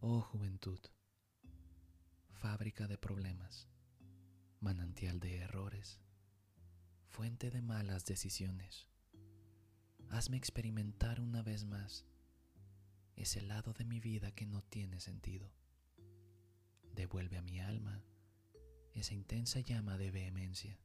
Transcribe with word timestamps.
Oh 0.00 0.20
juventud, 0.20 0.78
fábrica 2.30 2.86
de 2.86 2.96
problemas, 2.96 3.66
manantial 4.60 5.18
de 5.18 5.38
errores, 5.38 5.98
fuente 7.08 7.50
de 7.50 7.62
malas 7.62 8.04
decisiones, 8.04 8.86
hazme 10.08 10.36
experimentar 10.36 11.20
una 11.20 11.42
vez 11.42 11.64
más 11.64 12.06
ese 13.16 13.42
lado 13.42 13.72
de 13.72 13.84
mi 13.84 13.98
vida 13.98 14.30
que 14.30 14.46
no 14.46 14.62
tiene 14.62 15.00
sentido. 15.00 15.52
Devuelve 16.94 17.36
a 17.36 17.42
mi 17.42 17.58
alma 17.58 18.04
esa 18.94 19.14
intensa 19.14 19.58
llama 19.58 19.98
de 19.98 20.12
vehemencia 20.12 20.78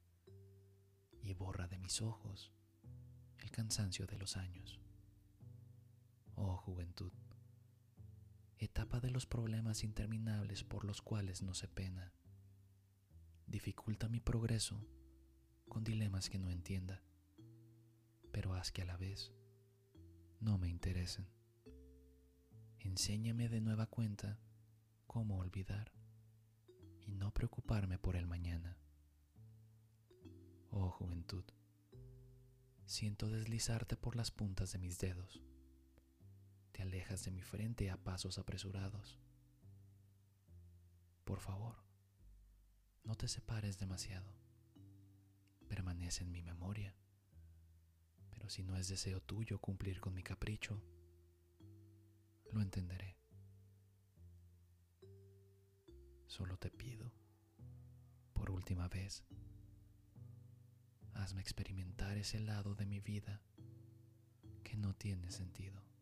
y 1.22 1.34
borra 1.34 1.68
de 1.68 1.78
mis 1.78 2.02
ojos 2.02 2.52
el 3.38 3.52
cansancio 3.52 4.08
de 4.08 4.18
los 4.18 4.36
años. 4.36 4.80
Oh 6.34 6.56
juventud, 6.56 7.12
etapa 8.74 8.98
de 8.98 9.12
los 9.12 9.24
problemas 9.24 9.84
interminables 9.84 10.64
por 10.64 10.84
los 10.84 11.00
cuales 11.00 11.42
no 11.42 11.54
se 11.54 11.68
pena, 11.68 12.12
dificulta 13.46 14.08
mi 14.08 14.18
progreso 14.18 14.84
con 15.68 15.84
dilemas 15.84 16.28
que 16.28 16.40
no 16.40 16.50
entienda, 16.50 17.00
pero 18.32 18.52
haz 18.54 18.72
que 18.72 18.82
a 18.82 18.84
la 18.84 18.96
vez 18.96 19.32
no 20.40 20.58
me 20.58 20.68
interesen. 20.68 21.28
Enséñame 22.80 23.48
de 23.48 23.60
nueva 23.60 23.86
cuenta 23.86 24.40
cómo 25.06 25.38
olvidar 25.38 25.92
y 27.06 27.14
no 27.14 27.32
preocuparme 27.32 28.00
por 28.00 28.16
el 28.16 28.26
mañana. 28.26 28.76
Oh 30.70 30.90
juventud, 30.90 31.44
siento 32.86 33.28
deslizarte 33.28 33.96
por 33.96 34.16
las 34.16 34.32
puntas 34.32 34.72
de 34.72 34.80
mis 34.80 34.98
dedos. 34.98 35.44
Te 36.74 36.82
alejas 36.82 37.24
de 37.24 37.30
mi 37.30 37.40
frente 37.40 37.88
a 37.88 37.96
pasos 37.96 38.36
apresurados. 38.36 39.20
Por 41.24 41.38
favor, 41.38 41.76
no 43.04 43.14
te 43.14 43.28
separes 43.28 43.78
demasiado. 43.78 44.34
Permanece 45.68 46.24
en 46.24 46.32
mi 46.32 46.42
memoria. 46.42 46.96
Pero 48.30 48.48
si 48.50 48.64
no 48.64 48.76
es 48.76 48.88
deseo 48.88 49.20
tuyo 49.20 49.60
cumplir 49.60 50.00
con 50.00 50.14
mi 50.14 50.24
capricho, 50.24 50.82
lo 52.50 52.60
entenderé. 52.60 53.16
Solo 56.26 56.56
te 56.56 56.72
pido, 56.72 57.12
por 58.32 58.50
última 58.50 58.88
vez, 58.88 59.22
hazme 61.12 61.40
experimentar 61.40 62.18
ese 62.18 62.40
lado 62.40 62.74
de 62.74 62.84
mi 62.84 62.98
vida 62.98 63.40
que 64.64 64.76
no 64.76 64.92
tiene 64.92 65.30
sentido. 65.30 65.93